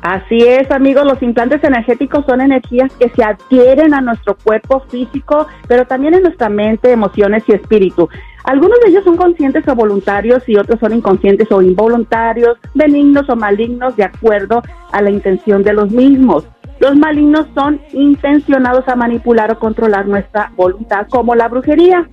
[0.00, 5.46] Así es, amigos, los implantes energéticos son energías que se adquieren a nuestro cuerpo físico,
[5.66, 8.08] pero también en nuestra mente, emociones y espíritu.
[8.44, 13.36] Algunos de ellos son conscientes o voluntarios y otros son inconscientes o involuntarios, benignos o
[13.36, 16.46] malignos, de acuerdo a la intención de los mismos.
[16.80, 22.08] Los malignos son intencionados a manipular o controlar nuestra voluntad, como la brujería.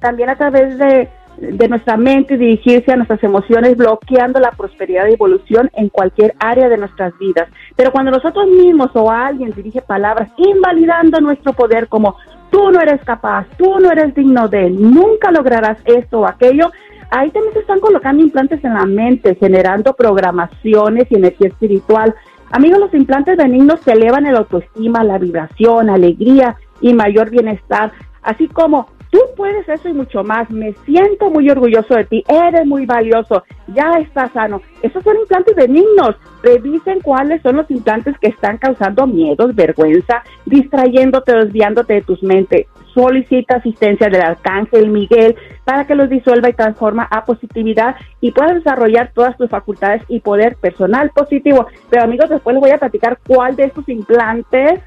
[0.00, 5.06] También a través de, de nuestra mente y dirigirse a nuestras emociones, bloqueando la prosperidad
[5.08, 7.48] y evolución en cualquier área de nuestras vidas.
[7.76, 12.16] Pero cuando nosotros mismos o alguien dirige palabras invalidando nuestro poder como
[12.50, 16.70] tú no eres capaz, tú no eres digno de, nunca lograrás esto o aquello,
[17.10, 22.14] ahí también se están colocando implantes en la mente, generando programaciones y energía espiritual.
[22.50, 27.92] Amigos, los implantes benignos te elevan el autoestima, la vibración, alegría y mayor bienestar,
[28.22, 30.50] así como tú puedes eso y mucho más.
[30.50, 34.60] Me siento muy orgulloso de ti, eres muy valioso, ya estás sano.
[34.82, 36.16] Esos son implantes benignos.
[36.42, 42.66] Revisen cuáles son los implantes que están causando miedos, vergüenza, distrayéndote, desviándote de tus mentes.
[42.94, 48.54] Solicita asistencia del arcángel Miguel para que los disuelva y transforma a positividad y puedas
[48.54, 51.66] desarrollar todas tus facultades y poder personal positivo.
[51.90, 54.80] Pero amigos, después les voy a platicar cuál de estos implantes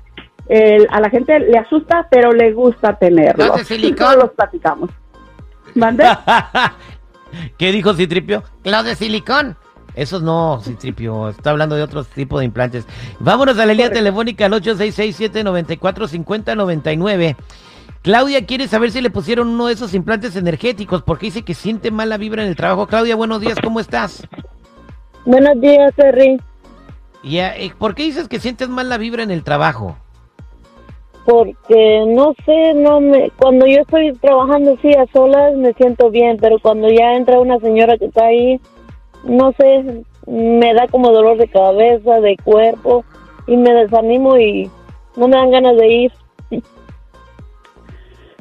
[0.50, 3.48] el- a la gente le asusta, pero le gusta tenerlos.
[3.48, 3.98] Los de silicón.
[3.98, 4.90] Todos los platicamos.
[5.76, 6.04] ¿Mande?
[7.58, 8.44] ¿Qué dijo Citripio?
[8.64, 9.56] Los de silicón.
[9.96, 11.30] Esos no, Citripio.
[11.30, 12.88] Está hablando de otros tipos de implantes.
[13.20, 17.36] Vámonos a la línea telefónica al 866-794-5099.
[18.02, 21.92] Claudia quiere saber si le pusieron uno de esos implantes energéticos porque dice que siente
[21.92, 22.88] mala vibra en el trabajo.
[22.88, 24.26] Claudia, buenos días, ¿cómo estás?
[25.26, 26.40] Buenos días, Terry.
[27.24, 29.98] Ya, eh, ¿Por qué dices que sientes mala vibra en el trabajo?
[31.30, 36.38] Porque no sé, no me, cuando yo estoy trabajando así a solas me siento bien,
[36.42, 38.60] pero cuando ya entra una señora que está ahí,
[39.26, 43.06] no sé, me da como dolor de cabeza, de cuerpo
[43.46, 44.72] y me desanimo y
[45.18, 46.12] no me dan ganas de ir.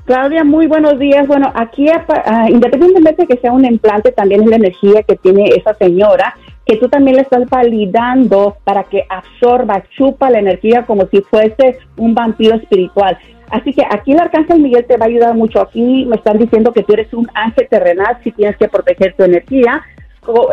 [0.07, 1.29] Claudia, muy buenos días.
[1.29, 5.49] Bueno, aquí, ah, independientemente de que sea un implante, también es la energía que tiene
[5.49, 6.35] esa señora,
[6.69, 11.79] que tú también le estás validando para que absorba, chupa la energía como si fuese
[11.97, 13.17] un vampiro espiritual.
[13.51, 15.63] Así que aquí el arcángel Miguel te va a ayudar mucho.
[15.63, 19.25] Aquí me están diciendo que tú eres un ángel terrenal, si tienes que proteger tu
[19.25, 19.83] energía.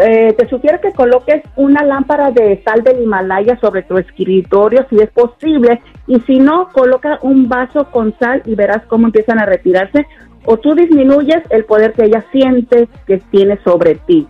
[0.03, 4.95] Eh, te sugiero que coloques una lámpara de sal del Himalaya sobre tu escritorio si
[4.95, 9.45] es posible y si no, coloca un vaso con sal y verás cómo empiezan a
[9.45, 10.07] retirarse
[10.45, 14.25] o tú disminuyes el poder que ella siente que tiene sobre ti.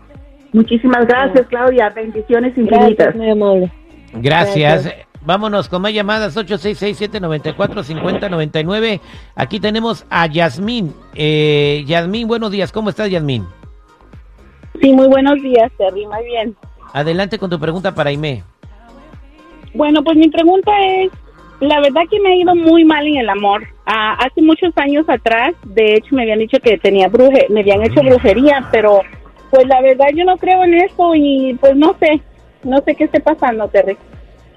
[0.55, 1.89] Muchísimas gracias, Claudia.
[1.89, 2.95] Bendiciones infinitas.
[2.95, 3.69] Gracias, muy amable.
[4.13, 4.85] Gracias.
[4.85, 5.05] Gracias.
[5.25, 9.01] Vámonos con más llamadas 866-794-5099.
[9.35, 10.93] Aquí tenemos a Yasmín.
[11.13, 12.71] Eh, Yasmín, buenos días.
[12.71, 13.43] ¿Cómo estás, Yasmín?
[14.81, 16.05] Sí, muy buenos días, Terry.
[16.05, 16.55] Muy bien.
[16.93, 18.43] Adelante con tu pregunta para Aime.
[19.73, 20.71] Bueno, pues mi pregunta
[21.01, 21.11] es,
[21.59, 23.67] la verdad que me ha ido muy mal en el amor.
[23.85, 27.83] Ah, hace muchos años atrás, de hecho, me habían dicho que tenía bruje, me habían
[27.83, 29.01] hecho brujería, pero
[29.49, 32.21] pues la verdad yo no creo en eso y pues no sé,
[32.63, 33.97] no sé qué esté pasando, Terry.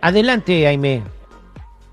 [0.00, 1.02] Adelante, Aime.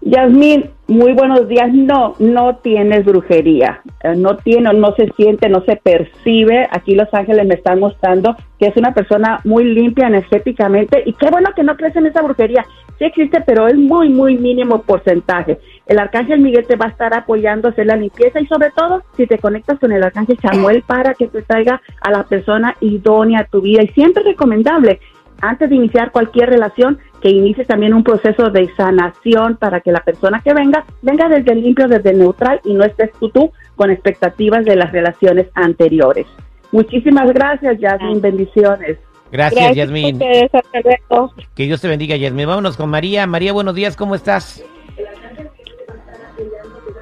[0.02, 1.74] Yasmín, muy buenos días.
[1.74, 3.82] No, no tienes brujería.
[4.04, 6.68] Eh, No tiene, no se siente, no se percibe.
[6.72, 11.32] Aquí Los Ángeles me están mostrando que es una persona muy limpia energéticamente y qué
[11.32, 12.64] bueno que no crees en esa brujería.
[13.00, 15.58] Sí existe, pero es muy, muy mínimo porcentaje.
[15.88, 19.04] El arcángel Miguel te va a estar apoyando a hacer la limpieza y sobre todo
[19.16, 23.42] si te conectas con el arcángel Samuel para que te traiga a la persona idónea
[23.42, 23.84] a tu vida.
[23.84, 25.00] Y siempre es recomendable,
[25.42, 30.02] antes de iniciar cualquier relación, que inicies también un proceso de sanación para que la
[30.02, 33.52] persona que venga, venga desde el limpio, desde el neutral y no estés tú, tú
[33.76, 36.26] con expectativas de las relaciones anteriores.
[36.72, 38.20] Muchísimas gracias, Jasmine.
[38.20, 38.98] Bendiciones.
[39.32, 40.20] Gracias, Yasmin.
[40.20, 42.48] Que Dios te bendiga, Yasmin.
[42.48, 43.28] Vámonos con María.
[43.28, 44.64] María, buenos días, ¿cómo estás?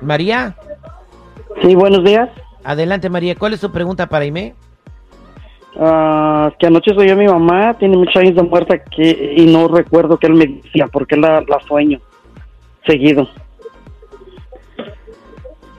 [0.03, 0.55] María.
[1.61, 2.29] Sí, buenos días.
[2.63, 3.35] Adelante, María.
[3.35, 4.53] ¿Cuál es tu pregunta para Ime?
[5.79, 9.67] Ah, que anoche soy yo mi mamá, tiene muchos años de muerta que, y no
[9.67, 11.99] recuerdo que él me decía, porque la, la sueño
[12.85, 13.27] seguido.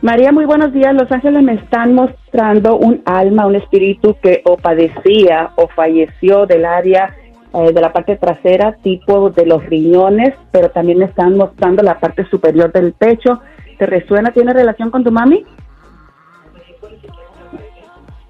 [0.03, 0.95] María, muy buenos días.
[0.95, 6.67] Los ángeles me están mostrando un alma, un espíritu que o padecía o falleció del
[6.67, 7.17] área
[7.55, 12.01] eh, de la parte trasera, tipo de los riñones, pero también me están mostrando la
[12.01, 13.41] parte superior del pecho.
[13.79, 14.33] ¿Te resuena?
[14.33, 15.45] ¿Tiene relación con tu mami?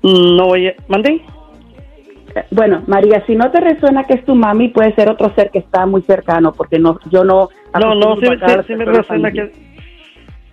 [0.02, 1.22] No, oye, ¿mandé?
[2.34, 5.50] Eh, Bueno, María, si no te resuena que es tu mami, puede ser otro ser
[5.50, 7.48] que está muy cercano, porque no, yo no.
[7.78, 9.52] No, no, sí, a me resuena que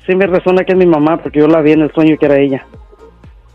[0.05, 2.25] sí me resuena que es mi mamá, porque yo la vi en el sueño que
[2.25, 2.65] era ella.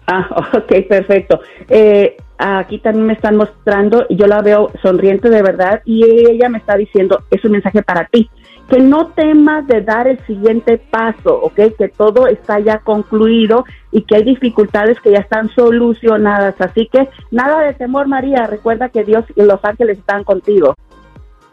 [0.06, 1.40] Ah, ok, perfecto.
[1.68, 6.58] Eh, aquí también me están mostrando, yo la veo sonriente de verdad, y ella me
[6.58, 8.30] está diciendo, es un mensaje para ti,
[8.68, 14.02] que no temas de dar el siguiente paso, ok, que todo está ya concluido y
[14.02, 16.54] que hay dificultades que ya están solucionadas.
[16.60, 20.74] Así que nada de temor, María, recuerda que Dios y los ángeles están contigo.